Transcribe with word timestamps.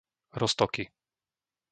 Roztoky 0.41 0.83